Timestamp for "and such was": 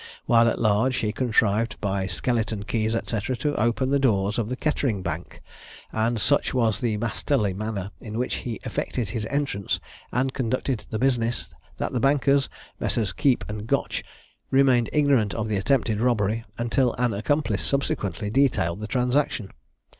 5.91-6.81